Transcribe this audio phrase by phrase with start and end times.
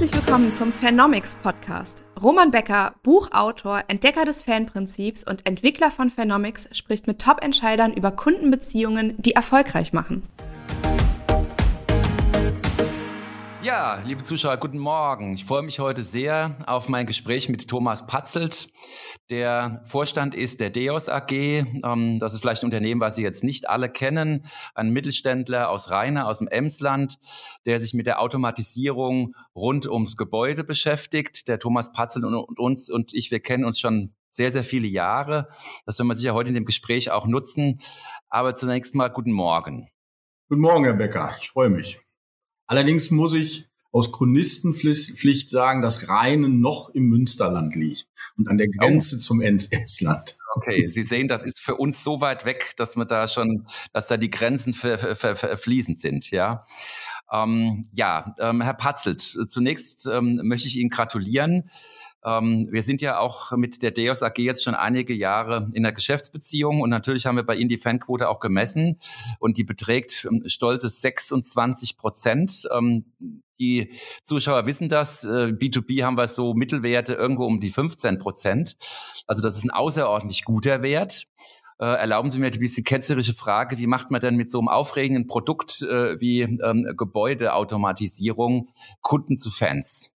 [0.00, 2.04] Herzlich willkommen zum Phenomics Podcast.
[2.22, 9.14] Roman Becker, Buchautor, Entdecker des Fanprinzips und Entwickler von Phenomics, spricht mit Top-Entscheidern über Kundenbeziehungen,
[9.18, 10.22] die erfolgreich machen.
[13.62, 15.34] Ja, liebe Zuschauer, guten Morgen.
[15.34, 18.70] Ich freue mich heute sehr auf mein Gespräch mit Thomas Patzelt,
[19.28, 21.30] der Vorstand ist der Deos AG.
[21.30, 24.46] Ähm, das ist vielleicht ein Unternehmen, was Sie jetzt nicht alle kennen.
[24.74, 27.18] Ein Mittelständler aus Rheine, aus dem Emsland,
[27.66, 31.46] der sich mit der Automatisierung rund ums Gebäude beschäftigt.
[31.46, 35.48] Der Thomas Patzelt und uns und ich, wir kennen uns schon sehr, sehr viele Jahre.
[35.84, 37.78] Das werden wir sicher heute in dem Gespräch auch nutzen.
[38.30, 39.90] Aber zunächst mal guten Morgen.
[40.48, 41.36] Guten Morgen, Herr Becker.
[41.38, 42.00] Ich freue mich.
[42.70, 48.06] Allerdings muss ich aus Chronistenpflicht sagen, dass Rheinen noch im Münsterland liegt
[48.38, 48.68] und an der.
[48.68, 49.18] Grenze oh.
[49.18, 50.36] zum Emsland.
[50.54, 54.06] Okay, Sie sehen, das ist für uns so weit weg, dass man da schon, dass
[54.06, 56.64] da die Grenzen fließend sind, ja.
[57.32, 61.70] Ähm, ja, ähm, Herr Patzelt, zunächst ähm, möchte ich Ihnen gratulieren.
[62.24, 65.92] Ähm, wir sind ja auch mit der Deos AG jetzt schon einige Jahre in der
[65.92, 68.98] Geschäftsbeziehung und natürlich haben wir bei Ihnen die Fanquote auch gemessen
[69.38, 72.68] und die beträgt ähm, stolze 26 Prozent.
[72.74, 73.04] Ähm,
[73.58, 73.92] die
[74.24, 75.24] Zuschauer wissen das.
[75.24, 78.76] Äh, B2B haben wir so Mittelwerte irgendwo um die 15 Prozent.
[79.26, 81.26] Also das ist ein außerordentlich guter Wert.
[81.78, 83.78] Äh, erlauben Sie mir ein bisschen ketzerische Frage.
[83.78, 88.68] Wie macht man denn mit so einem aufregenden Produkt äh, wie ähm, Gebäudeautomatisierung
[89.00, 90.12] Kunden zu Fans?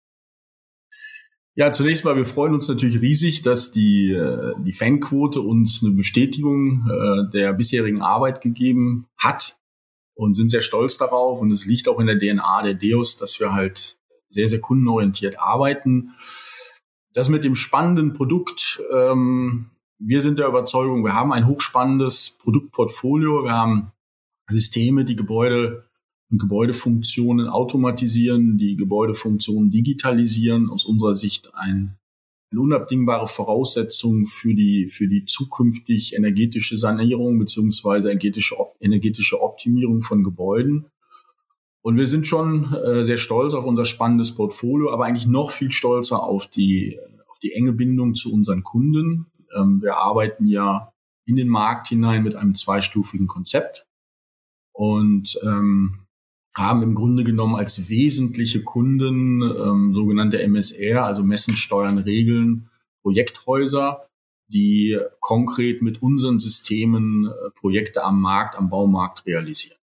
[1.54, 5.94] Ja, zunächst mal, wir freuen uns natürlich riesig, dass die, äh, die Fanquote uns eine
[5.94, 9.58] Bestätigung äh, der bisherigen Arbeit gegeben hat
[10.14, 11.42] und sind sehr stolz darauf.
[11.42, 13.98] Und es liegt auch in der DNA der Deus, dass wir halt
[14.30, 16.12] sehr, sehr kundenorientiert arbeiten.
[17.14, 23.44] Das mit dem spannenden Produkt, ähm, wir sind der Überzeugung, wir haben ein hochspannendes Produktportfolio.
[23.44, 23.92] Wir haben
[24.48, 25.91] Systeme, die Gebäude
[26.32, 30.70] und Gebäudefunktionen automatisieren, die Gebäudefunktionen digitalisieren.
[30.70, 31.98] Aus unserer Sicht ein,
[32.52, 40.24] eine unabdingbare Voraussetzung für die, für die zukünftig energetische Sanierung beziehungsweise energetische, energetische Optimierung von
[40.24, 40.86] Gebäuden.
[41.82, 45.72] Und wir sind schon äh, sehr stolz auf unser spannendes Portfolio, aber eigentlich noch viel
[45.72, 49.26] stolzer auf die, auf die enge Bindung zu unseren Kunden.
[49.56, 50.94] Ähm, wir arbeiten ja
[51.26, 53.88] in den Markt hinein mit einem zweistufigen Konzept.
[54.74, 56.01] Und ähm,
[56.56, 62.70] haben im Grunde genommen als wesentliche Kunden ähm, sogenannte MSR, also Messen, Steuern, Regeln,
[63.04, 64.08] Projekthäuser,
[64.48, 69.78] die konkret mit unseren Systemen äh, Projekte am Markt, am Baumarkt realisieren.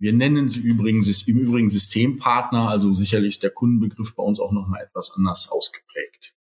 [0.00, 4.50] Wir nennen sie übrigens im Übrigen Systempartner, also sicherlich ist der Kundenbegriff bei uns auch
[4.50, 6.34] nochmal etwas anders ausgeprägt.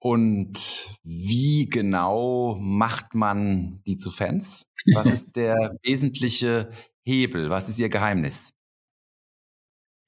[0.00, 4.62] Und wie genau macht man die zu Fans?
[4.94, 6.70] Was ist der wesentliche
[7.06, 7.50] Hebel?
[7.50, 8.52] Was ist Ihr Geheimnis?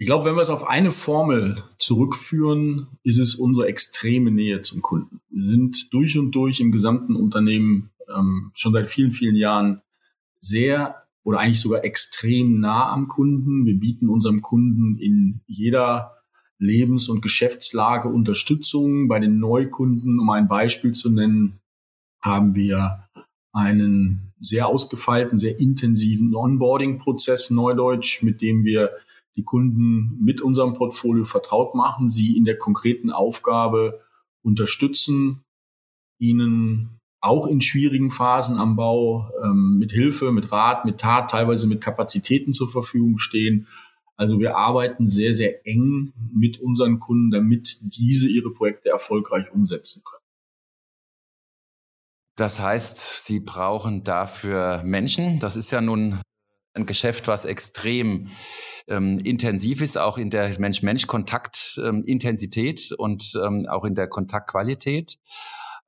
[0.01, 4.83] Ich glaube, wenn wir es auf eine Formel zurückführen, ist es unsere extreme Nähe zum
[4.83, 5.21] Kunden.
[5.29, 9.81] Wir sind durch und durch im gesamten Unternehmen ähm, schon seit vielen, vielen Jahren
[10.41, 13.65] sehr oder eigentlich sogar extrem nah am Kunden.
[13.65, 16.17] Wir bieten unserem Kunden in jeder
[16.59, 19.09] Lebens- und Geschäftslage Unterstützung.
[19.09, 21.61] Bei den Neukunden, um ein Beispiel zu nennen,
[22.21, 23.08] haben wir
[23.53, 28.91] einen sehr ausgefeilten, sehr intensiven Onboarding-Prozess, Neudeutsch, mit dem wir
[29.37, 34.01] die Kunden mit unserem Portfolio vertraut machen, sie in der konkreten Aufgabe
[34.43, 35.45] unterstützen,
[36.19, 41.67] ihnen auch in schwierigen Phasen am Bau ähm, mit Hilfe, mit Rat, mit Tat, teilweise
[41.67, 43.67] mit Kapazitäten zur Verfügung stehen.
[44.17, 50.03] Also wir arbeiten sehr, sehr eng mit unseren Kunden, damit diese ihre Projekte erfolgreich umsetzen
[50.05, 50.28] können.
[52.39, 55.41] Das heißt, Sie brauchen dafür Menschen.
[55.41, 56.23] Das ist ja nun
[56.73, 58.29] ein Geschäft, was extrem
[58.87, 65.19] ähm, intensiv ist, auch in der Mensch-Mensch-Kontakt-Intensität ähm, und ähm, auch in der Kontaktqualität.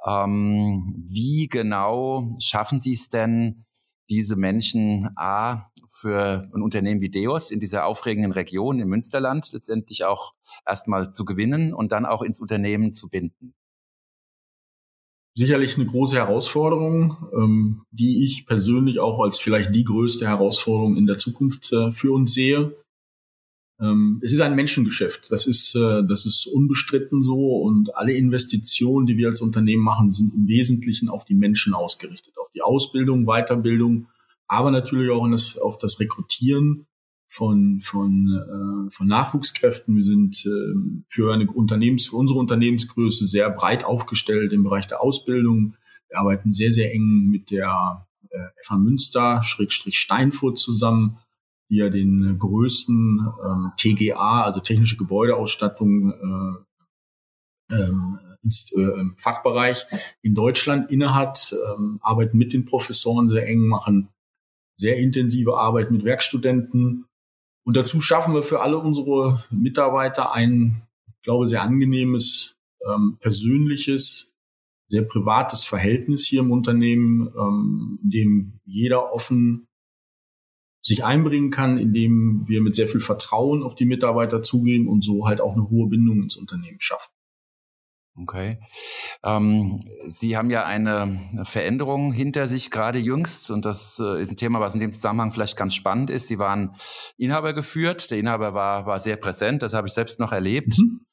[0.04, 3.64] Ähm, wie genau schaffen Sie es denn,
[4.10, 10.02] diese Menschen A für ein Unternehmen wie Deos in dieser aufregenden Region im Münsterland letztendlich
[10.02, 10.34] auch
[10.66, 13.54] erstmal zu gewinnen und dann auch ins Unternehmen zu binden?
[15.34, 21.06] Sicherlich eine große Herausforderung, ähm, die ich persönlich auch als vielleicht die größte Herausforderung in
[21.06, 22.74] der Zukunft äh, für uns sehe.
[23.80, 25.30] Ähm, es ist ein Menschengeschäft.
[25.30, 30.10] Das ist, äh, das ist unbestritten so und alle Investitionen, die wir als Unternehmen machen,
[30.10, 34.08] sind im Wesentlichen auf die Menschen ausgerichtet, auf die Ausbildung, Weiterbildung,
[34.48, 36.86] aber natürlich auch das, auf das Rekrutieren
[37.30, 39.94] von, von, äh, von Nachwuchskräften.
[39.94, 45.00] Wir sind äh, für, eine Unternehmens, für unsere Unternehmensgröße sehr breit aufgestellt im Bereich der
[45.00, 45.76] Ausbildung.
[46.08, 51.18] Wir arbeiten sehr, sehr eng mit der äh, FH Münster, Schrägstrich Steinfurt zusammen,
[51.70, 56.66] die ja den größten ähm, TGA, also technische Gebäudeausstattung,
[57.70, 59.86] äh, ähm, äh, Fachbereich
[60.22, 64.08] in Deutschland innehat, ähm, arbeiten mit den Professoren sehr eng, machen
[64.76, 67.04] sehr intensive Arbeit mit Werkstudenten.
[67.70, 70.88] Und dazu schaffen wir für alle unsere Mitarbeiter ein,
[71.22, 74.36] glaube sehr angenehmes, ähm, persönliches,
[74.88, 79.68] sehr privates Verhältnis hier im Unternehmen, ähm, in dem jeder offen
[80.82, 85.28] sich einbringen kann, indem wir mit sehr viel Vertrauen auf die Mitarbeiter zugehen und so
[85.28, 87.12] halt auch eine hohe Bindung ins Unternehmen schaffen.
[88.16, 88.58] Okay.
[89.22, 94.36] Ähm, Sie haben ja eine Veränderung hinter sich, gerade jüngst, und das äh, ist ein
[94.36, 96.26] Thema, was in dem Zusammenhang vielleicht ganz spannend ist.
[96.26, 96.74] Sie waren
[97.16, 100.78] Inhaber geführt, der Inhaber war, war sehr präsent, das habe ich selbst noch erlebt.
[100.78, 101.06] Mhm.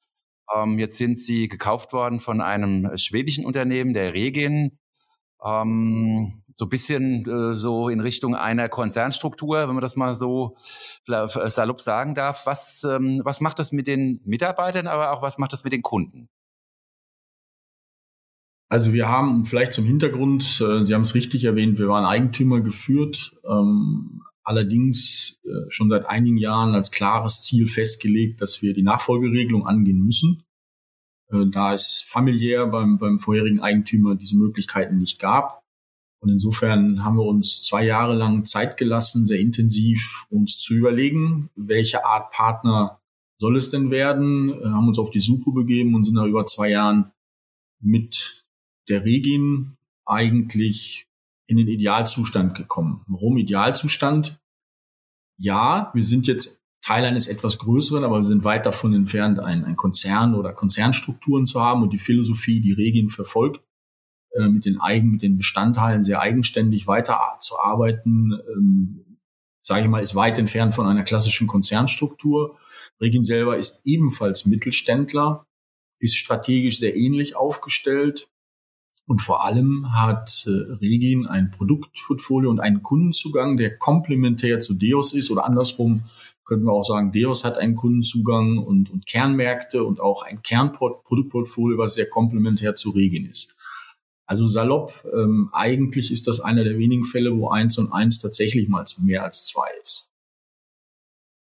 [0.55, 4.77] Ähm, jetzt sind Sie gekauft worden von einem schwedischen Unternehmen, der Regin.
[5.43, 10.57] Ähm, so ein bisschen äh, so in Richtung einer Konzernstruktur, wenn man das mal so
[11.05, 12.47] salopp sagen darf.
[12.47, 15.83] Was, ähm, was macht das mit den Mitarbeitern, aber auch was macht das mit den
[15.83, 16.29] Kunden?
[18.69, 22.61] Also wir haben vielleicht zum Hintergrund, äh, Sie haben es richtig erwähnt, wir waren Eigentümer
[22.61, 28.83] geführt, ähm, allerdings äh, schon seit einigen Jahren als klares Ziel festgelegt, dass wir die
[28.83, 30.43] Nachfolgeregelung angehen müssen.
[31.31, 35.63] Äh, da es familiär beim, beim vorherigen Eigentümer diese Möglichkeiten nicht gab,
[36.19, 41.49] und insofern haben wir uns zwei Jahre lang Zeit gelassen, sehr intensiv uns zu überlegen,
[41.55, 42.99] welche Art Partner
[43.39, 46.45] soll es denn werden, äh, haben uns auf die Suche begeben und sind nach über
[46.45, 47.11] zwei Jahren
[47.79, 48.26] mit
[48.89, 51.07] der Regin eigentlich
[51.47, 53.03] in den Idealzustand gekommen.
[53.07, 54.39] Warum Idealzustand?
[55.39, 59.65] Ja, wir sind jetzt Teil eines etwas größeren, aber wir sind weit davon entfernt, ein,
[59.65, 63.61] ein Konzern oder Konzernstrukturen zu haben und die Philosophie, die Regin verfolgt,
[64.35, 69.17] äh, mit den eigen, mit den Bestandteilen sehr eigenständig weiterzuarbeiten, ähm,
[69.61, 72.57] sage ich mal, ist weit entfernt von einer klassischen Konzernstruktur.
[73.01, 75.45] Regin selber ist ebenfalls Mittelständler,
[75.99, 78.29] ist strategisch sehr ähnlich aufgestellt
[79.07, 85.13] und vor allem hat äh, Regin ein Produktportfolio und einen Kundenzugang, der komplementär zu Deos
[85.13, 86.03] ist oder andersrum
[86.45, 91.77] könnten wir auch sagen, Deos hat einen Kundenzugang und, und Kernmärkte und auch ein Kernproduktportfolio,
[91.77, 93.57] was sehr komplementär zu Regin ist.
[94.25, 98.67] Also salopp, ähm, eigentlich ist das einer der wenigen Fälle, wo eins und eins tatsächlich
[98.67, 100.11] mal mehr als zwei ist.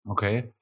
[0.06, 0.52] Okay.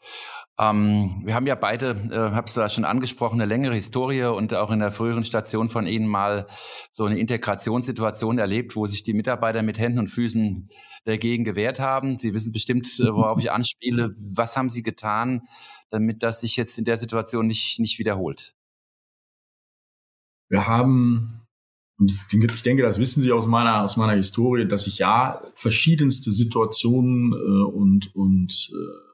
[0.57, 4.71] Ähm, wir haben ja beide, äh, hab's da schon angesprochen, eine längere Historie und auch
[4.71, 6.47] in der früheren Station von Ihnen mal
[6.93, 10.69] so eine Integrationssituation erlebt, wo sich die Mitarbeiter mit Händen und Füßen
[11.05, 12.19] dagegen gewehrt haben.
[12.19, 14.15] Sie wissen bestimmt, äh, worauf ich anspiele.
[14.19, 15.43] Was haben Sie getan,
[15.91, 18.55] damit das sich jetzt in der Situation nicht, nicht wiederholt?
[20.49, 21.45] Wir haben
[21.99, 26.33] und ich denke, das wissen Sie aus meiner, aus meiner Historie, dass ich ja verschiedenste
[26.33, 29.14] Situationen äh, und, und äh,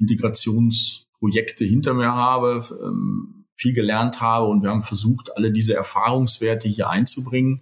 [0.00, 6.68] Integrationsprojekte hinter mir habe, ähm, viel gelernt habe und wir haben versucht, alle diese Erfahrungswerte
[6.68, 7.60] hier einzubringen.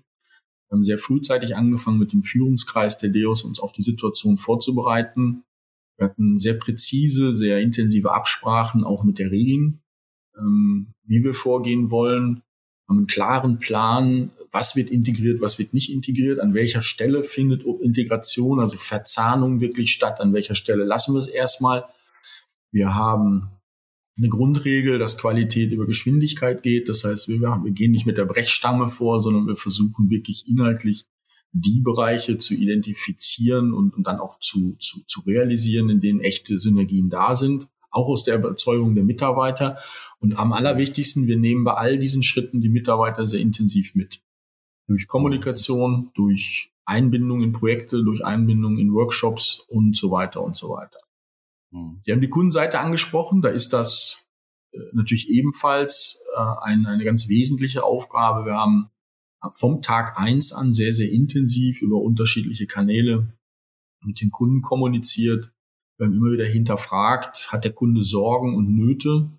[0.69, 5.45] Wir haben sehr frühzeitig angefangen, mit dem Führungskreis der DEOS uns auf die Situation vorzubereiten.
[5.97, 9.81] Wir hatten sehr präzise, sehr intensive Absprachen auch mit der Regin,
[10.39, 12.43] ähm, wie wir vorgehen wollen
[12.89, 17.63] haben einen klaren Plan, was wird integriert, was wird nicht integriert, an welcher Stelle findet
[17.65, 21.85] Integration, also Verzahnung wirklich statt, an welcher Stelle lassen wir es erstmal.
[22.73, 23.51] Wir haben
[24.17, 26.89] eine Grundregel, dass Qualität über Geschwindigkeit geht.
[26.89, 31.07] Das heißt, wir, wir gehen nicht mit der Brechstange vor, sondern wir versuchen wirklich inhaltlich
[31.53, 36.59] die Bereiche zu identifizieren und, und dann auch zu, zu, zu realisieren, in denen echte
[36.59, 39.79] Synergien da sind auch aus der Überzeugung der Mitarbeiter.
[40.21, 44.21] Und am allerwichtigsten, wir nehmen bei all diesen Schritten die Mitarbeiter sehr intensiv mit.
[44.87, 50.71] Durch Kommunikation, durch Einbindung in Projekte, durch Einbindung in Workshops und so weiter und so
[50.71, 50.99] weiter.
[51.71, 52.01] Mhm.
[52.05, 54.27] Sie haben die Kundenseite angesprochen, da ist das
[54.73, 58.47] äh, natürlich ebenfalls äh, eine, eine ganz wesentliche Aufgabe.
[58.47, 58.91] Wir haben
[59.53, 63.33] vom Tag eins an sehr, sehr intensiv über unterschiedliche Kanäle
[64.05, 65.53] mit den Kunden kommuniziert.
[65.97, 69.31] Wir haben immer wieder hinterfragt, hat der Kunde Sorgen und Nöte?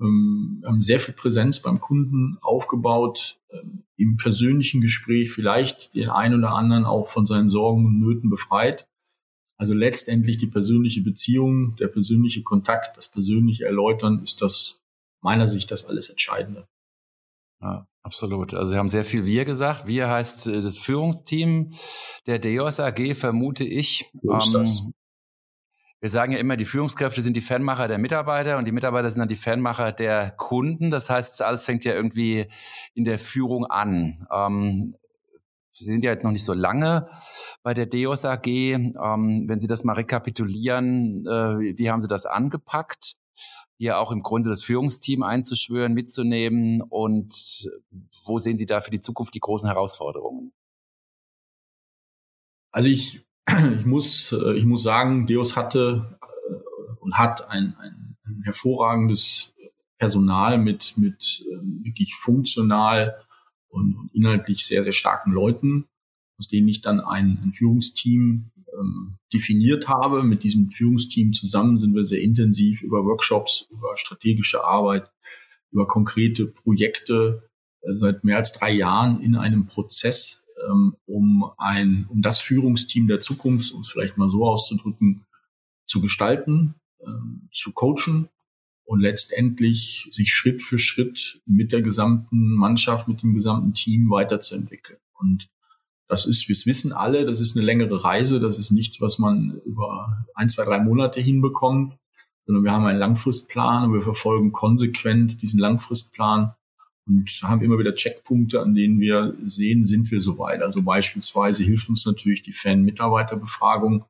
[0.00, 6.08] Ähm, wir haben sehr viel Präsenz beim Kunden aufgebaut, ähm, im persönlichen Gespräch vielleicht den
[6.10, 8.88] einen oder anderen auch von seinen Sorgen und Nöten befreit.
[9.58, 14.84] Also letztendlich die persönliche Beziehung, der persönliche Kontakt, das persönliche Erläutern ist das
[15.20, 16.68] meiner Sicht das alles Entscheidende.
[17.60, 18.54] Ja, absolut.
[18.54, 19.86] Also Sie haben sehr viel Wir gesagt.
[19.88, 21.74] Wir heißt äh, das Führungsteam
[22.26, 24.08] der Deos AG, vermute ich.
[24.22, 24.80] So ist das.
[24.80, 24.94] Ähm,
[26.00, 29.18] wir sagen ja immer, die Führungskräfte sind die Fanmacher der Mitarbeiter und die Mitarbeiter sind
[29.18, 30.92] dann die Fanmacher der Kunden.
[30.92, 32.46] Das heißt, alles fängt ja irgendwie
[32.94, 34.24] in der Führung an.
[34.32, 34.94] Ähm,
[35.78, 37.08] Sie sind ja jetzt noch nicht so lange
[37.62, 38.46] bei der Deos AG.
[38.46, 43.14] Ähm, wenn Sie das mal rekapitulieren, äh, wie haben Sie das angepackt?
[43.76, 47.70] Hier auch im Grunde das Führungsteam einzuschwören, mitzunehmen und
[48.26, 50.52] wo sehen Sie da für die Zukunft die großen Herausforderungen?
[52.72, 53.24] Also ich,
[53.78, 56.54] ich muss, äh, ich muss sagen, Deos hatte äh,
[57.00, 59.54] und hat ein, ein, ein hervorragendes
[59.98, 63.16] Personal mit, mit ähm, wirklich funktional
[63.68, 65.86] und inhaltlich sehr, sehr starken Leuten,
[66.38, 70.22] aus denen ich dann ein, ein Führungsteam ähm, definiert habe.
[70.22, 75.10] Mit diesem Führungsteam zusammen sind wir sehr intensiv über Workshops, über strategische Arbeit,
[75.70, 77.48] über konkrete Projekte
[77.82, 83.06] äh, seit mehr als drei Jahren in einem Prozess, ähm, um ein, um das Führungsteam
[83.06, 85.24] der Zukunft, um es vielleicht mal so auszudrücken,
[85.86, 88.28] zu gestalten, ähm, zu coachen
[88.88, 94.98] und letztendlich sich Schritt für Schritt mit der gesamten Mannschaft, mit dem gesamten Team weiterzuentwickeln.
[95.18, 95.50] Und
[96.08, 99.60] das ist, wir wissen alle, das ist eine längere Reise, das ist nichts, was man
[99.66, 101.98] über ein, zwei, drei Monate hinbekommt,
[102.46, 106.54] sondern wir haben einen Langfristplan und wir verfolgen konsequent diesen Langfristplan
[107.06, 110.62] und haben immer wieder Checkpunkte, an denen wir sehen, sind wir soweit.
[110.62, 114.06] Also beispielsweise hilft uns natürlich die Fan-Mitarbeiterbefragung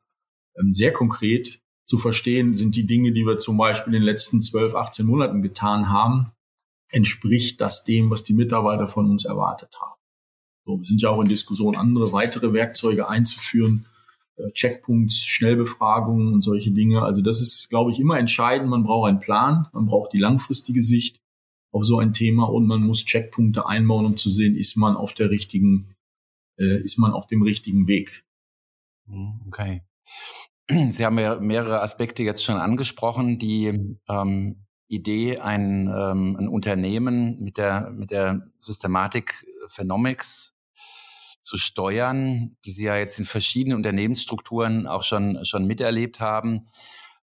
[0.56, 4.42] ähm, sehr konkret zu verstehen, sind die Dinge, die wir zum Beispiel in den letzten
[4.42, 6.30] 12, 18 Monaten getan haben,
[6.90, 9.98] entspricht das dem, was die Mitarbeiter von uns erwartet haben.
[10.66, 13.86] So, wir sind ja auch in Diskussion, andere weitere Werkzeuge einzuführen,
[14.36, 17.02] äh, Checkpoints, Schnellbefragungen und solche Dinge.
[17.02, 18.68] Also das ist, glaube ich, immer entscheidend.
[18.68, 21.22] Man braucht einen Plan, man braucht die langfristige Sicht
[21.72, 25.14] auf so ein Thema und man muss Checkpunkte einbauen, um zu sehen, ist man auf
[25.14, 25.94] der richtigen,
[26.58, 28.24] äh, ist man auf dem richtigen Weg.
[29.06, 29.82] Hm, okay.
[30.70, 33.38] Sie haben ja mehrere Aspekte jetzt schon angesprochen.
[33.38, 40.54] Die ähm, Idee, ein, ähm, ein Unternehmen mit der, mit der Systematik Phenomics
[41.40, 46.68] zu steuern, wie Sie ja jetzt in verschiedenen Unternehmensstrukturen auch schon, schon miterlebt haben.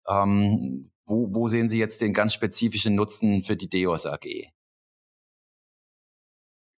[0.08, 4.26] Ähm, wo, wo sehen Sie jetzt den ganz spezifischen Nutzen für die DEOS AG?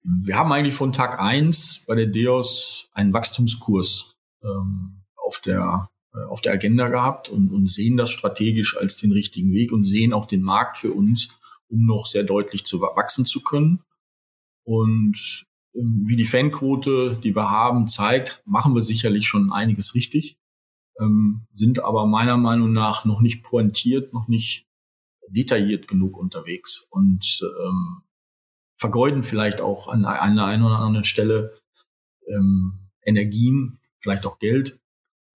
[0.03, 5.92] Wir haben eigentlich von Tag eins bei der DEOS einen Wachstumskurs ähm, auf der äh,
[6.13, 10.13] auf der Agenda gehabt und, und sehen das strategisch als den richtigen Weg und sehen
[10.13, 11.39] auch den Markt für uns,
[11.69, 13.83] um noch sehr deutlich zu wachsen zu können.
[14.63, 20.37] Und ähm, wie die Fanquote, die wir haben, zeigt, machen wir sicherlich schon einiges richtig,
[20.99, 24.67] ähm, sind aber meiner Meinung nach noch nicht pointiert, noch nicht
[25.29, 28.03] detailliert genug unterwegs und ähm,
[28.77, 31.57] vergeuden vielleicht auch an einer einen oder anderen Stelle
[32.27, 34.79] ähm, Energien, vielleicht auch Geld,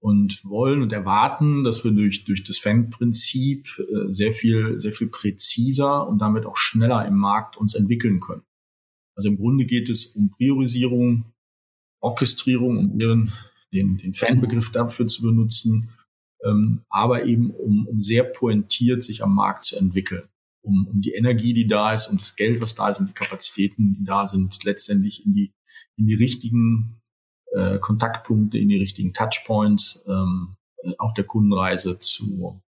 [0.01, 5.09] und wollen und erwarten, dass wir durch, durch das Fan-Prinzip äh, sehr viel, sehr viel
[5.09, 8.43] präziser und damit auch schneller im Markt uns entwickeln können.
[9.17, 11.25] Also im Grunde geht es um Priorisierung,
[12.01, 13.33] Orchestrierung, um ihren,
[13.73, 15.91] den, den Fanbegriff dafür zu benutzen,
[16.45, 20.29] ähm, aber eben um, um sehr pointiert sich am Markt zu entwickeln.
[20.63, 23.13] Um, um die Energie, die da ist, um das Geld, was da ist, um die
[23.13, 25.53] Kapazitäten, die da sind, letztendlich in die,
[25.97, 26.98] in die richtigen
[27.55, 30.57] äh, Kontaktpunkte, in die richtigen Touchpoints ähm,
[30.99, 32.63] auf der Kundenreise zu,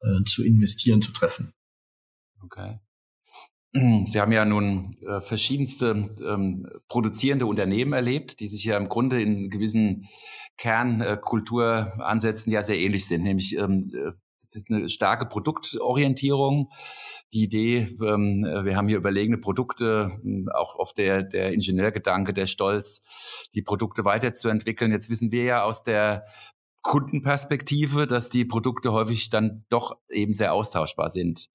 [0.00, 1.52] äh, zu investieren, zu treffen.
[2.42, 2.80] Okay.
[3.72, 9.22] Sie haben ja nun äh, verschiedenste ähm, produzierende Unternehmen erlebt, die sich ja im Grunde
[9.22, 10.08] in gewissen
[10.56, 14.12] Kernkulturansätzen äh, ja sehr ähnlich sind, nämlich ähm, äh,
[14.42, 16.70] es ist eine starke Produktorientierung.
[17.32, 22.46] Die Idee, ähm, wir haben hier überlegene Produkte, ähm, auch auf der, der Ingenieurgedanke, der
[22.46, 24.90] Stolz, die Produkte weiterzuentwickeln.
[24.90, 26.24] Jetzt wissen wir ja aus der
[26.82, 31.48] Kundenperspektive, dass die Produkte häufig dann doch eben sehr austauschbar sind.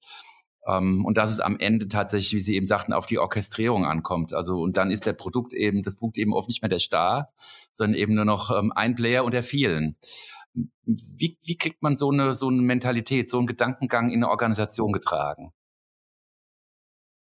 [0.62, 3.84] Um, ähm, und dass es am Ende tatsächlich, wie Sie eben sagten, auf die Orchestrierung
[3.84, 4.32] ankommt.
[4.32, 7.32] Also und dann ist der Produkt eben, das Produkt eben oft nicht mehr der Star,
[7.70, 9.96] sondern eben nur noch ähm, ein Player unter vielen.
[10.84, 14.90] Wie, wie kriegt man so eine, so eine Mentalität, so einen Gedankengang in eine Organisation
[14.92, 15.52] getragen?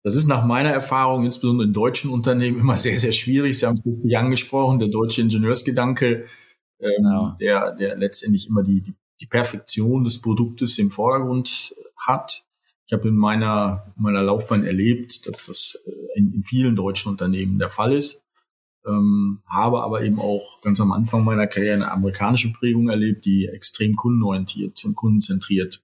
[0.08, 3.60] Das ist nach meiner Erfahrung, insbesondere in deutschen Unternehmen, immer sehr, sehr schwierig.
[3.60, 6.24] Sie haben es richtig angesprochen, der deutsche Ingenieursgedanke,
[6.80, 7.36] ähm, genau.
[7.42, 11.76] der, der letztendlich immer die, die, die Perfektion des Produktes im Vordergrund
[12.08, 12.46] hat.
[12.86, 17.60] Ich habe in meiner, meiner Laufbahn erlebt, dass das äh, in, in vielen deutschen Unternehmen
[17.60, 18.24] der Fall ist
[18.88, 23.48] ähm, habe aber eben auch ganz am Anfang meiner Karriere eine amerikanische Prägung erlebt, die
[23.48, 25.84] extrem kundenorientiert und kundenzentriert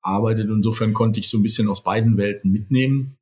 [0.00, 0.48] arbeitet.
[0.48, 3.17] Insofern konnte ich so ein bisschen aus beiden Welten mitnehmen.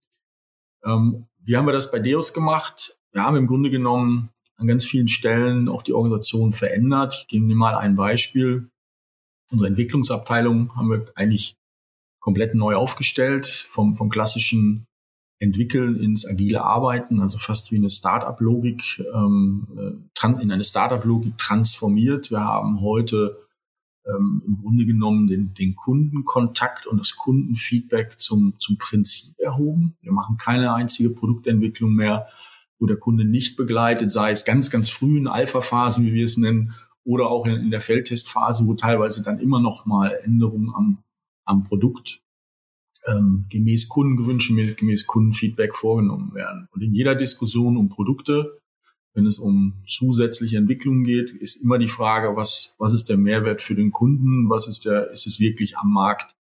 [0.84, 2.98] Ähm, wie haben wir das bei Deus gemacht?
[3.12, 7.14] Wir haben im Grunde genommen an ganz vielen Stellen auch die Organisation verändert.
[7.22, 8.70] Ich gebe Ihnen mal ein Beispiel.
[9.50, 11.56] Unsere Entwicklungsabteilung haben wir eigentlich
[12.20, 14.86] komplett neu aufgestellt, vom, vom klassischen
[15.38, 22.30] entwickeln ins agile Arbeiten, also fast wie eine Startup-Logik, ähm, äh, in eine Startup-Logik transformiert.
[22.30, 23.45] Wir haben heute
[24.06, 29.96] ähm, im Grunde genommen den, den Kundenkontakt und das Kundenfeedback zum, zum Prinzip erhoben.
[30.00, 32.26] Wir machen keine einzige Produktentwicklung mehr,
[32.78, 36.36] wo der Kunde nicht begleitet, sei es ganz, ganz früh in Alpha-Phasen, wie wir es
[36.36, 40.98] nennen, oder auch in, in der Feldtestphase, wo teilweise dann immer noch mal Änderungen am,
[41.44, 42.20] am Produkt
[43.06, 46.68] ähm, gemäß Kundengewünschen, gemäß Kundenfeedback vorgenommen werden.
[46.72, 48.60] Und in jeder Diskussion um Produkte,
[49.16, 53.62] wenn es um zusätzliche Entwicklungen geht, ist immer die Frage, was, was ist der Mehrwert
[53.62, 56.36] für den Kunden, was ist der, ist es wirklich am Markt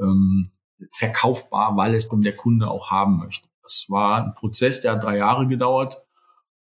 [0.00, 0.50] ähm,
[0.90, 3.46] verkaufbar, weil es dann der Kunde auch haben möchte.
[3.62, 6.02] Das war ein Prozess, der hat drei Jahre gedauert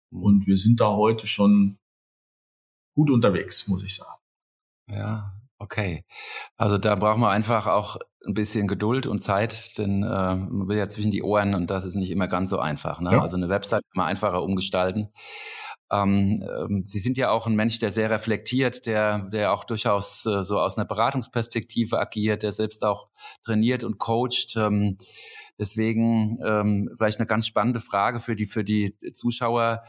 [0.10, 1.78] und wir sind da heute schon
[2.96, 4.20] gut unterwegs, muss ich sagen.
[4.90, 6.06] Ja, okay.
[6.58, 10.78] Also da brauchen wir einfach auch ein bisschen Geduld und Zeit, denn äh, man will
[10.78, 13.00] ja zwischen die Ohren und das ist nicht immer ganz so einfach.
[13.00, 13.12] Ne?
[13.14, 13.22] Ja.
[13.22, 15.10] Also eine Website kann man einfacher umgestalten.
[15.92, 20.26] Ähm, ähm, Sie sind ja auch ein Mensch, der sehr reflektiert, der, der auch durchaus
[20.26, 23.08] äh, so aus einer Beratungsperspektive agiert, der selbst auch
[23.46, 24.56] trainiert und coacht.
[24.58, 24.98] Ähm,
[25.60, 29.84] deswegen ähm, vielleicht eine ganz spannende Frage für die, für die Zuschauer.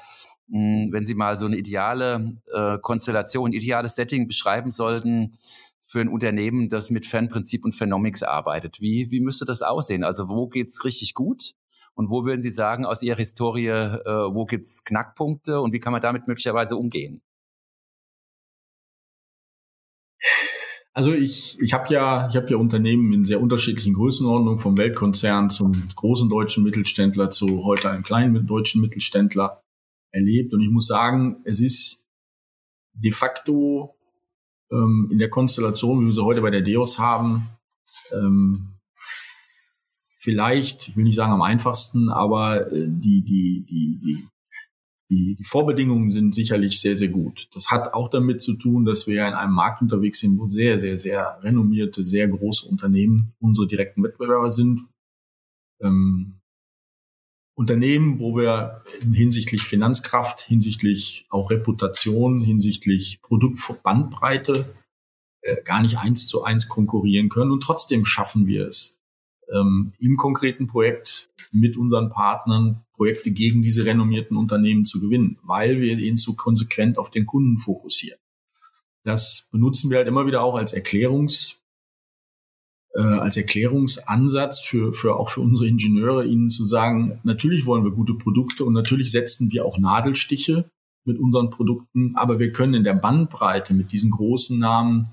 [0.51, 5.39] Hm, wenn Sie mal so eine ideale äh, Konstellation, ideales Setting beschreiben sollten,
[5.81, 8.81] für ein Unternehmen, das mit Fanprinzip und Phenomics arbeitet?
[8.81, 10.03] Wie, wie müsste das aussehen?
[10.05, 11.53] Also wo geht's richtig gut?
[11.95, 15.93] Und wo würden Sie sagen, aus Ihrer Historie, äh, wo gibt's Knackpunkte und wie kann
[15.93, 17.23] man damit möglicherweise umgehen?
[20.93, 25.51] Also ich, ich habe ja, ich habe ja Unternehmen in sehr unterschiedlichen Größenordnungen, vom Weltkonzern
[25.51, 29.63] zum großen deutschen Mittelständler zu heute einem kleinen deutschen Mittelständler
[30.17, 30.53] erlebt.
[30.53, 32.09] Und ich muss sagen, es ist
[32.95, 33.95] de facto
[34.73, 37.49] ähm, in der Konstellation, wie wir sie heute bei der Deos haben,
[38.13, 38.77] ähm,
[40.27, 44.29] vielleicht, ich will nicht sagen am einfachsten, aber äh, die, die, die, die,
[45.09, 47.49] die, die Vorbedingungen sind sicherlich sehr, sehr gut.
[47.55, 50.79] Das hat auch damit zu tun, dass wir in einem Markt unterwegs sind, wo sehr,
[50.79, 54.81] sehr, sehr renommierte, sehr große Unternehmen unsere direkten Wettbewerber sind.
[55.81, 56.41] Ähm,
[57.57, 64.77] Unternehmen, wo wir hinsichtlich Finanzkraft, hinsichtlich auch Reputation, hinsichtlich Produktbandbreite
[65.41, 67.51] äh, gar nicht eins zu eins konkurrieren können.
[67.51, 69.01] Und trotzdem schaffen wir es,
[69.51, 75.81] ähm, im konkreten Projekt mit unseren Partnern Projekte gegen diese renommierten Unternehmen zu gewinnen, weil
[75.81, 78.19] wir ihn so konsequent auf den Kunden fokussieren.
[79.03, 81.63] Das benutzen wir halt immer wieder auch als Erklärungs
[82.97, 87.91] äh, als Erklärungsansatz für, für auch für unsere Ingenieure, ihnen zu sagen, natürlich wollen wir
[87.91, 90.71] gute Produkte und natürlich setzen wir auch Nadelstiche
[91.05, 95.11] mit unseren Produkten, aber wir können in der Bandbreite mit diesen großen Namen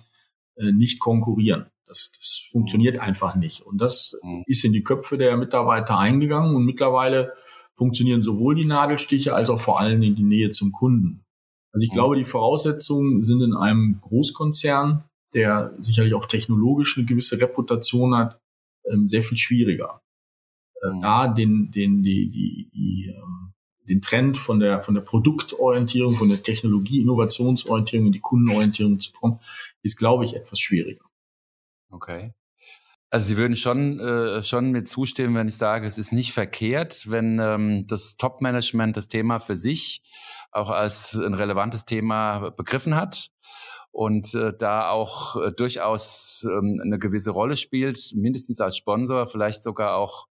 [0.56, 1.65] äh, nicht konkurrieren.
[1.86, 3.62] Das, das funktioniert einfach nicht.
[3.62, 4.43] Und das mhm.
[4.48, 7.34] ist in die Köpfe der Mitarbeiter eingegangen und mittlerweile
[7.76, 11.24] funktionieren sowohl die Nadelstiche als auch vor allem in die Nähe zum Kunden.
[11.74, 11.96] Also ich mhm.
[11.96, 18.39] glaube, die Voraussetzungen sind in einem Großkonzern der sicherlich auch technologisch eine gewisse Reputation hat,
[18.89, 20.02] ähm, sehr viel schwieriger.
[20.82, 21.02] Äh, mhm.
[21.02, 23.54] Da den, den, die, die, die, ähm,
[23.88, 29.39] den Trend von der, von der Produktorientierung, von der Technologie-Innovationsorientierung in die Kundenorientierung zu kommen,
[29.82, 31.04] ist, glaube ich, etwas schwieriger.
[31.89, 32.34] Okay.
[33.10, 37.10] Also Sie würden schon, äh, schon mit zustimmen, wenn ich sage, es ist nicht verkehrt,
[37.10, 40.02] wenn ähm, das Top-Management das Thema für sich
[40.52, 43.30] auch als ein relevantes Thema begriffen hat
[43.93, 49.62] und äh, da auch äh, durchaus ähm, eine gewisse Rolle spielt, mindestens als Sponsor, vielleicht
[49.62, 50.27] sogar auch,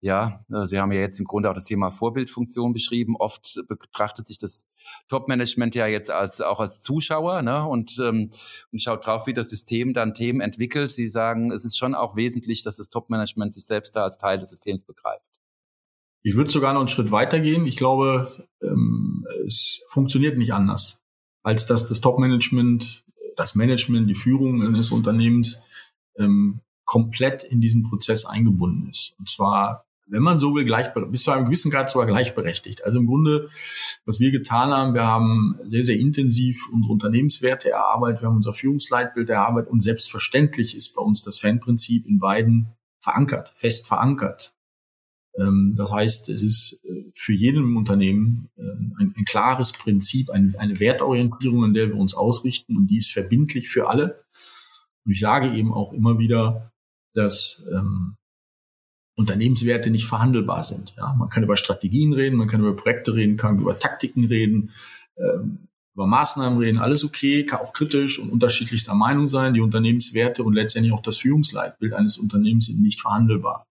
[0.00, 3.16] ja, äh, Sie haben ja jetzt im Grunde auch das Thema Vorbildfunktion beschrieben.
[3.18, 4.66] Oft betrachtet sich das
[5.08, 8.30] Top-Management ja jetzt als auch als Zuschauer ne, und, ähm,
[8.72, 10.90] und schaut drauf, wie das System dann Themen entwickelt.
[10.90, 14.38] Sie sagen, es ist schon auch wesentlich, dass das Top-Management sich selbst da als Teil
[14.38, 15.28] des Systems begreift.
[16.22, 17.66] Ich würde sogar noch einen Schritt weitergehen.
[17.66, 18.30] Ich glaube,
[18.62, 21.03] ähm, es funktioniert nicht anders
[21.44, 23.04] als dass das Top-Management,
[23.36, 25.62] das Management, die Führung eines Unternehmens
[26.18, 29.14] ähm, komplett in diesen Prozess eingebunden ist.
[29.18, 32.84] Und zwar, wenn man so will, gleich, bis zu einem gewissen Grad sogar gleichberechtigt.
[32.84, 33.48] Also im Grunde,
[34.06, 38.52] was wir getan haben, wir haben sehr, sehr intensiv unsere Unternehmenswerte erarbeitet, wir haben unser
[38.52, 42.68] Führungsleitbild erarbeitet und selbstverständlich ist bei uns das Fanprinzip in beiden
[43.00, 44.54] verankert, fest verankert.
[45.38, 50.52] Ähm, das heißt, es ist äh, für jeden Unternehmen äh, ein, ein klares Prinzip, eine,
[50.58, 54.24] eine Wertorientierung, an der wir uns ausrichten und die ist verbindlich für alle.
[55.04, 56.72] Und ich sage eben auch immer wieder,
[57.14, 58.16] dass ähm,
[59.16, 60.94] Unternehmenswerte nicht verhandelbar sind.
[60.96, 64.70] Ja, man kann über Strategien reden, man kann über Projekte reden, kann über Taktiken reden,
[65.16, 69.54] ähm, über Maßnahmen reden, alles okay, kann auch kritisch und unterschiedlichster Meinung sein.
[69.54, 73.64] Die Unternehmenswerte und letztendlich auch das Führungsleitbild eines Unternehmens sind nicht verhandelbar.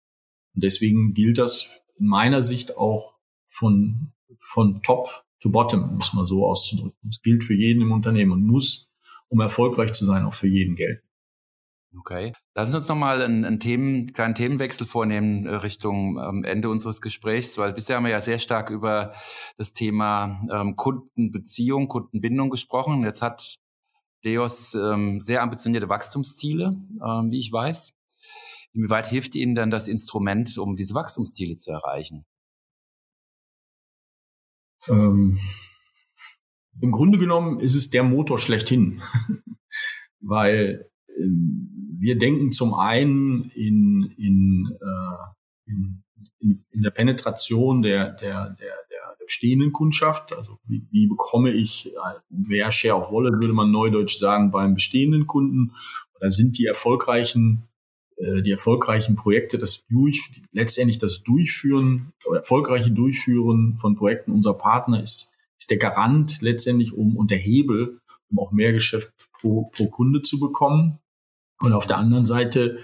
[0.55, 3.15] Und deswegen gilt das in meiner Sicht auch
[3.47, 6.99] von, von top to bottom, muss man so auszudrücken.
[7.03, 8.91] Das gilt für jeden im Unternehmen und muss,
[9.29, 11.07] um erfolgreich zu sein, auch für jeden gelten.
[11.99, 12.33] Okay.
[12.55, 17.03] Lassen Sie uns nochmal einen, einen Themen, kleinen Themenwechsel vornehmen äh, Richtung ähm, Ende unseres
[17.03, 19.13] Gesprächs, weil bisher haben wir ja sehr stark über
[19.59, 23.03] das Thema ähm, Kundenbeziehung, Kundenbindung gesprochen.
[23.03, 23.59] Jetzt hat
[24.25, 27.95] Deos ähm, sehr ambitionierte Wachstumsziele, ähm, wie ich weiß.
[28.75, 32.25] Inwieweit hilft Ihnen denn das Instrument, um diese Wachstumsziele zu erreichen?
[34.89, 35.39] Ähm,
[36.81, 39.03] Im Grunde genommen ist es der Motor schlechthin,
[40.21, 46.03] weil ähm, wir denken zum einen in, in, äh, in,
[46.41, 50.35] in, der Penetration der, der, der, der bestehenden Kundschaft.
[50.35, 54.75] Also wie, wie bekomme ich äh, mehr Share of Wallet, würde man neudeutsch sagen, beim
[54.75, 55.73] bestehenden Kunden?
[56.17, 57.69] Oder sind die erfolgreichen
[58.43, 65.35] die erfolgreichen Projekte, das durch, letztendlich das Durchführen erfolgreiche Durchführen von Projekten unserer Partner ist,
[65.59, 70.23] ist der Garant letztendlich um und der Hebel, um auch mehr Geschäft pro, pro Kunde
[70.23, 70.99] zu bekommen.
[71.61, 72.79] Und auf der anderen Seite,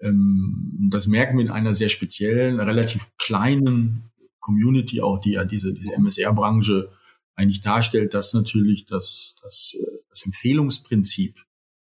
[0.00, 5.72] ähm, das merken wir in einer sehr speziellen, relativ kleinen Community auch, die ja diese,
[5.72, 6.90] diese MSR-Branche
[7.34, 11.34] eigentlich darstellt, dass natürlich das, das, äh, das Empfehlungsprinzip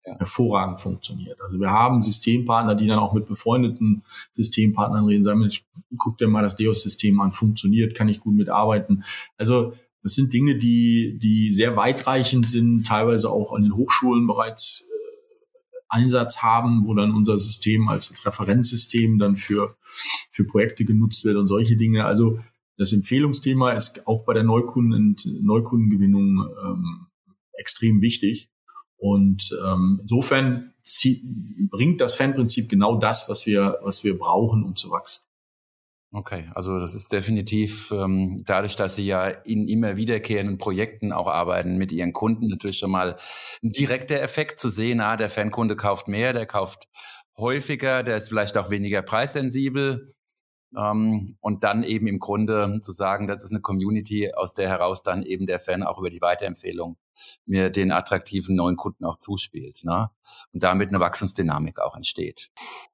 [0.06, 1.42] hervorragend funktioniert.
[1.42, 5.48] Also wir haben Systempartner, die dann auch mit befreundeten Systempartnern reden, sagen,
[5.98, 9.04] guck dir mal das Deos-System an, funktioniert, kann ich gut mitarbeiten.
[9.38, 14.88] Also das sind Dinge, die, die sehr weitreichend sind, teilweise auch an den Hochschulen bereits
[14.88, 19.76] äh, Einsatz haben, wo dann unser System als, als Referenzsystem dann für,
[20.30, 22.06] für Projekte genutzt wird und solche Dinge.
[22.06, 22.40] Also
[22.78, 27.08] das Empfehlungsthema ist auch bei der Neukunden Neukundengewinnung ähm,
[27.54, 28.52] extrem wichtig.
[28.98, 30.74] Und ähm, insofern
[31.70, 35.26] bringt das Fanprinzip genau das, was wir, was wir brauchen, um zu wachsen.
[36.12, 41.28] Okay, also das ist definitiv ähm, dadurch, dass Sie ja in immer wiederkehrenden Projekten auch
[41.28, 43.18] arbeiten mit Ihren Kunden, natürlich schon mal
[43.62, 46.88] ein direkter Effekt zu sehen, ah, der Fankunde kauft mehr, der kauft
[47.38, 50.15] häufiger, der ist vielleicht auch weniger preissensibel.
[50.78, 55.04] Ähm, und dann eben im Grunde zu sagen, das ist eine Community, aus der heraus
[55.04, 56.98] dann eben der Fan auch über die Weiterempfehlung
[57.46, 59.82] mir den attraktiven neuen Kunden auch zuspielt.
[59.84, 60.10] Ne?
[60.54, 62.50] Und damit eine Wachstumsdynamik auch entsteht.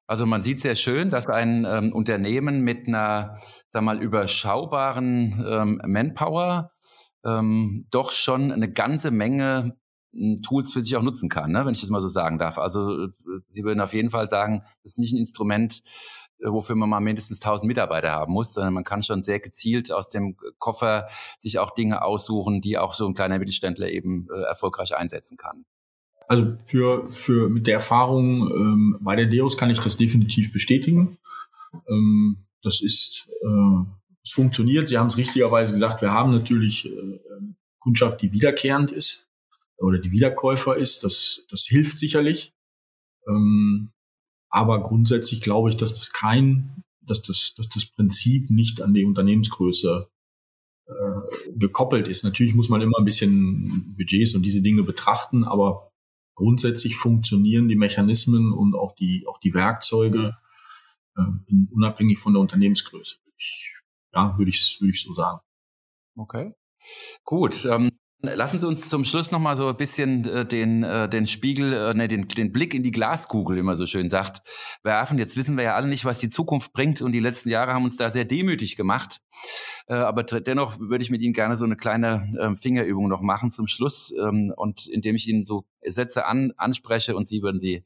[0.08, 3.40] Also man sieht sehr schön, dass ein ähm, Unternehmen mit einer,
[3.70, 6.72] sag mal, überschaubaren ähm, Manpower
[7.26, 9.78] ähm, doch schon eine ganze Menge
[10.14, 11.66] hm, Tools für sich auch nutzen kann, ne?
[11.66, 12.58] wenn ich das mal so sagen darf.
[12.58, 13.10] Also äh,
[13.46, 15.82] Sie würden auf jeden Fall sagen, das ist nicht ein Instrument,
[16.44, 20.10] wofür man mal mindestens 1000 Mitarbeiter haben muss, sondern man kann schon sehr gezielt aus
[20.10, 21.08] dem Koffer
[21.40, 25.66] sich auch Dinge aussuchen, die auch so ein kleiner Mittelständler eben äh, erfolgreich einsetzen kann.
[26.28, 31.18] Also für, für mit der Erfahrung ähm, bei der Deos kann ich das definitiv bestätigen.
[31.90, 33.86] Ähm, das ist, äh,
[34.24, 34.88] es funktioniert.
[34.88, 37.20] Sie haben es richtigerweise gesagt, wir haben natürlich äh,
[37.80, 39.30] Kundschaft, die wiederkehrend ist
[39.78, 41.04] oder die Wiederkäufer ist.
[41.04, 42.54] Das, das hilft sicherlich.
[43.28, 43.92] Ähm,
[44.52, 49.06] aber grundsätzlich glaube ich, dass das kein, dass das, dass das Prinzip nicht an die
[49.06, 50.10] Unternehmensgröße
[50.88, 52.24] äh, gekoppelt ist.
[52.24, 55.92] Natürlich muss man immer ein bisschen Budgets und diese Dinge betrachten, aber
[56.36, 60.36] grundsätzlich funktionieren die Mechanismen und auch die, auch die Werkzeuge
[61.16, 61.22] äh,
[61.72, 63.18] unabhängig von der Unternehmensgröße.
[63.38, 63.74] Ich,
[64.14, 65.40] ja, würde ich, würde ich so sagen.
[66.16, 66.54] Okay.
[67.24, 67.66] Gut.
[67.66, 67.92] Ähm,
[68.24, 71.74] Lassen Sie uns zum Schluss noch mal so ein bisschen äh, den, äh, den Spiegel,
[71.74, 74.42] äh, ne, den, den Blick in die Glaskugel, wie man so schön sagt,
[74.84, 75.18] werfen.
[75.18, 77.84] Jetzt wissen wir ja alle nicht, was die Zukunft bringt und die letzten Jahre haben
[77.84, 79.22] uns da sehr demütig gemacht.
[79.88, 83.52] Äh, aber dennoch würde ich mit Ihnen gerne so eine kleine äh, Fingerübung noch machen
[83.52, 87.86] zum Schluss ähm, und indem ich Ihnen so Sätze an, anspreche und Sie würden sie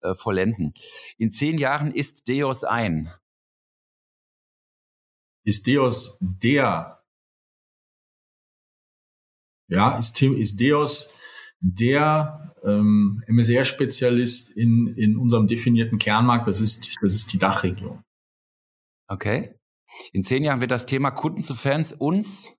[0.00, 0.74] äh, vollenden.
[1.16, 3.12] In zehn Jahren ist Deos ein.
[5.44, 6.95] Ist Deos der
[9.68, 11.14] ja, ist, ist Deos
[11.60, 18.02] der ähm, MSR-Spezialist in, in unserem definierten Kernmarkt, das ist, das ist die Dachregion.
[19.08, 19.54] Okay.
[20.12, 22.58] In zehn Jahren wird das Thema Kunden zu Fans uns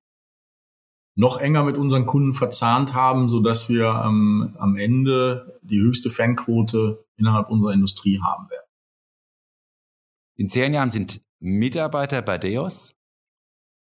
[1.15, 6.10] noch enger mit unseren Kunden verzahnt haben, so dass wir ähm, am Ende die höchste
[6.10, 8.67] Fanquote innerhalb unserer Industrie haben werden.
[10.36, 12.96] In zehn Jahren sind Mitarbeiter bei Deos?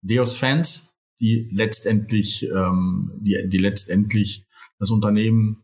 [0.02, 0.91] Deos Fans
[1.22, 4.46] die letztendlich, ähm, die, die letztendlich
[4.80, 5.64] das Unternehmen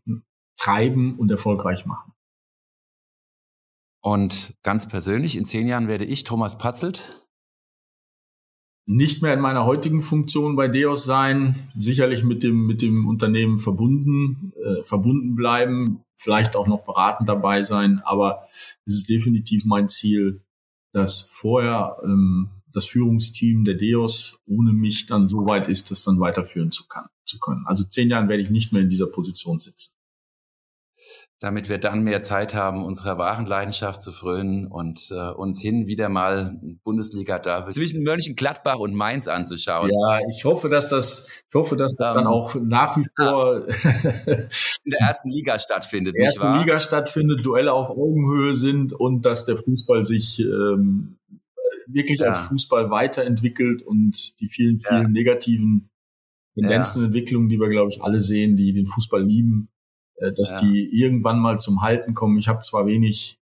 [0.56, 2.12] treiben und erfolgreich machen.
[4.00, 7.28] Und ganz persönlich, in zehn Jahren werde ich Thomas Patzelt
[8.90, 13.58] nicht mehr in meiner heutigen Funktion bei Deos sein, sicherlich mit dem, mit dem Unternehmen
[13.58, 18.48] verbunden, äh, verbunden bleiben, vielleicht auch noch beratend dabei sein, aber
[18.86, 20.40] es ist definitiv mein Ziel,
[20.94, 26.20] das vorher ähm, das Führungsteam der Deos ohne mich dann so weit ist, das dann
[26.20, 27.64] weiterführen zu, kann, zu können.
[27.66, 29.98] Also zehn Jahren werde ich nicht mehr in dieser Position sitzen
[31.40, 35.86] damit wir dann mehr Zeit haben, unserer wahren Leidenschaft zu frönen und äh, uns hin
[35.86, 39.88] wieder mal Bundesliga da zwischen Mönchengladbach und Mainz anzuschauen.
[39.88, 43.04] Ja, ich hoffe, dass das, ich hoffe, dass das um, dann ähm, auch nach wie
[43.16, 43.68] vor
[44.84, 46.16] in der ersten Liga stattfindet.
[46.16, 46.58] In der ersten wahr?
[46.58, 51.18] Liga stattfindet, Duelle auf Augenhöhe sind und dass der Fußball sich ähm,
[51.88, 52.28] wirklich ja.
[52.28, 55.08] als Fußball weiterentwickelt und die vielen, vielen ja.
[55.08, 55.90] negativen
[56.54, 57.06] Tendenzen ja.
[57.06, 59.68] und Entwicklungen, die wir, glaube ich, alle sehen, die den Fußball lieben,
[60.16, 62.38] äh, dass die irgendwann mal zum Halten kommen.
[62.38, 63.38] Ich habe zwar wenig,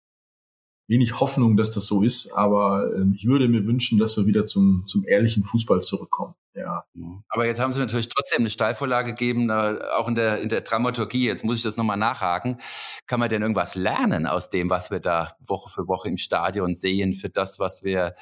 [0.89, 4.45] wenig Hoffnung, dass das so ist, aber äh, ich würde mir wünschen, dass wir wieder
[4.45, 6.35] zum, zum ehrlichen Fußball zurückkommen.
[6.55, 6.85] Ja.
[6.95, 7.25] Mhm.
[7.29, 10.61] Aber jetzt haben Sie natürlich trotzdem eine Steilvorlage gegeben, äh, auch in der, in der
[10.61, 11.27] Dramaturgie.
[11.27, 12.61] Jetzt muss ich das nochmal nachhaken.
[13.07, 16.77] Kann man denn irgendwas lernen aus dem, was wir da Woche für Woche im Stadion
[16.77, 18.15] sehen, für das, was wir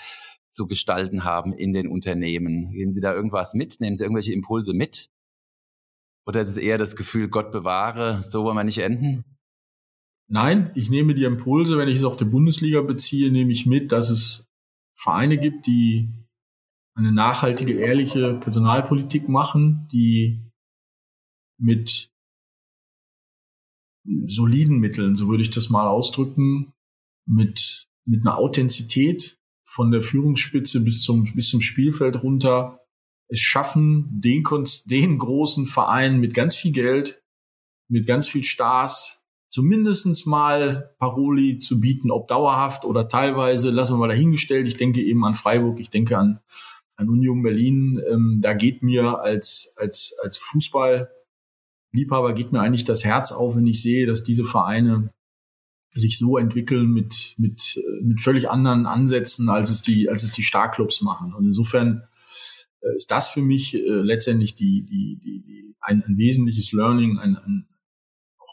[0.50, 2.72] zu gestalten haben in den Unternehmen?
[2.72, 3.80] Geben Sie da irgendwas mit?
[3.80, 5.10] Nehmen Sie irgendwelche Impulse mit?
[6.24, 9.24] Oder ist es eher das Gefühl, Gott bewahre, so wollen wir nicht enden?
[10.28, 13.92] Nein, ich nehme die Impulse, wenn ich es auf die Bundesliga beziehe, nehme ich mit,
[13.92, 14.48] dass es
[14.94, 16.08] Vereine gibt, die
[16.94, 20.50] eine nachhaltige, ehrliche Personalpolitik machen, die
[21.58, 22.10] mit
[24.26, 26.72] soliden Mitteln, so würde ich das mal ausdrücken,
[27.26, 32.80] mit, mit einer Authentizität von der Führungsspitze bis zum, bis zum Spielfeld runter
[33.28, 34.44] es schaffen, den,
[34.86, 37.22] den großen Verein mit ganz viel Geld,
[37.88, 43.98] mit ganz viel Stars, zumindestens mal Paroli zu bieten, ob dauerhaft oder teilweise, lassen wir
[43.98, 44.66] mal dahingestellt.
[44.66, 46.40] Ich denke eben an Freiburg, ich denke an,
[47.02, 48.00] an Union Berlin.
[48.10, 53.66] Ähm, da geht mir als, als, als Fußballliebhaber geht mir eigentlich das Herz auf, wenn
[53.66, 55.12] ich sehe, dass diese Vereine
[55.90, 60.42] sich so entwickeln mit, mit, mit völlig anderen Ansätzen, als es die, als es die
[60.42, 61.34] Starclubs machen.
[61.34, 62.04] Und insofern
[62.80, 67.18] äh, ist das für mich äh, letztendlich die, die, die, die ein, ein wesentliches Learning,
[67.18, 67.68] ein, ein,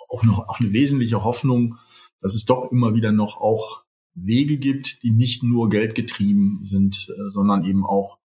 [0.09, 1.77] auch, noch, auch eine wesentliche Hoffnung,
[2.19, 7.29] dass es doch immer wieder noch auch Wege gibt, die nicht nur geldgetrieben sind, äh,
[7.29, 8.18] sondern eben auch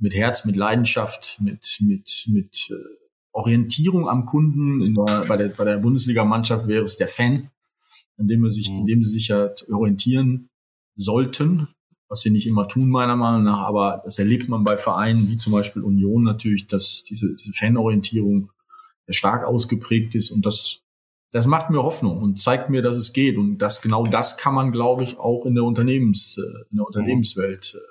[0.00, 2.74] mit Herz, mit Leidenschaft, mit, mit, mit äh,
[3.32, 4.82] Orientierung am Kunden.
[4.82, 7.50] In der, bei, der, bei der Bundesliga-Mannschaft wäre es der Fan,
[8.18, 8.80] an dem, wir sich, mhm.
[8.80, 10.48] in dem sie sich halt orientieren
[10.96, 11.68] sollten
[12.10, 15.36] was sie nicht immer tun, meiner Meinung nach, aber das erlebt man bei Vereinen wie
[15.36, 18.50] zum Beispiel Union natürlich, dass diese, diese Fanorientierung
[19.08, 20.82] stark ausgeprägt ist und das,
[21.30, 24.54] das macht mir Hoffnung und zeigt mir, dass es geht und das genau das kann
[24.54, 27.89] man, glaube ich, auch in der Unternehmens, äh, in der Unternehmenswelt äh,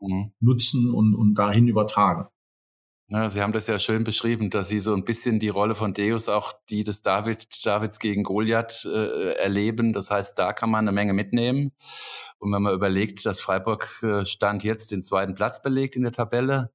[0.00, 0.32] mhm.
[0.40, 2.28] nutzen und, und dahin übertragen.
[3.10, 5.94] Ja, Sie haben das ja schön beschrieben, dass Sie so ein bisschen die Rolle von
[5.94, 9.94] Deus, auch die des David, Davids gegen Goliath äh, erleben.
[9.94, 11.72] Das heißt, da kann man eine Menge mitnehmen.
[12.38, 16.12] Und wenn man überlegt, dass Freiburg äh, Stand jetzt den zweiten Platz belegt in der
[16.12, 16.70] Tabelle,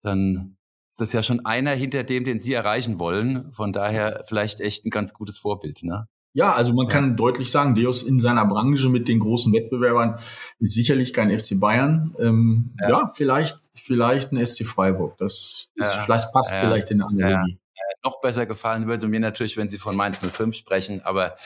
[0.00, 0.56] dann
[0.90, 3.52] ist das ja schon einer hinter dem, den Sie erreichen wollen.
[3.52, 6.08] Von daher vielleicht echt ein ganz gutes Vorbild, ne?
[6.32, 6.92] Ja, also man ja.
[6.92, 10.18] kann deutlich sagen, Deus in seiner Branche mit den großen Wettbewerbern
[10.58, 12.14] ist sicherlich kein FC Bayern.
[12.18, 12.88] Ähm, ja.
[12.88, 13.08] ja.
[13.12, 15.16] vielleicht, vielleicht ein SC Freiburg.
[15.18, 16.02] Das, das ja.
[16.02, 17.59] vielleicht passt vielleicht in eine Analogie
[18.04, 21.36] noch besser gefallen würde mir natürlich, wenn Sie von Mainz 05 sprechen, aber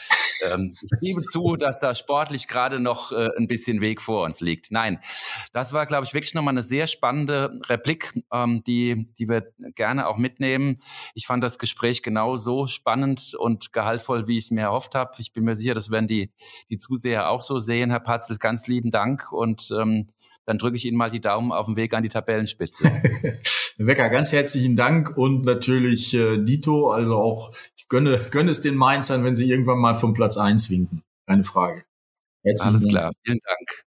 [0.53, 4.41] ähm, ich gebe zu, dass da sportlich gerade noch äh, ein bisschen Weg vor uns
[4.41, 4.71] liegt.
[4.71, 5.01] Nein,
[5.53, 10.07] das war, glaube ich, wirklich nochmal eine sehr spannende Replik, ähm, die, die wir gerne
[10.09, 10.81] auch mitnehmen.
[11.15, 15.13] Ich fand das Gespräch genau so spannend und gehaltvoll, wie ich es mir erhofft habe.
[15.19, 16.33] Ich bin mir sicher, das werden die,
[16.71, 17.91] die Zuseher auch so sehen.
[17.91, 20.09] Herr Patzel, ganz lieben Dank und ähm,
[20.47, 22.91] dann drücke ich Ihnen mal die Daumen auf dem Weg an die Tabellenspitze.
[23.79, 28.77] Wecker, ganz herzlichen Dank und natürlich äh, Dito, also auch ich gönne, gönne es den
[28.77, 31.03] Mainzern, wenn sie irgendwann mal vom Platz eins winken.
[31.27, 31.85] Keine Frage.
[32.45, 32.91] Herzlichen Alles Dank.
[32.93, 33.85] klar, vielen Dank.